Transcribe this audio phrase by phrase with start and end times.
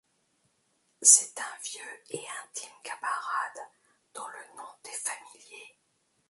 [1.03, 3.69] C'est un vieux et intime camarade
[4.15, 5.77] dont le nom t'est familier.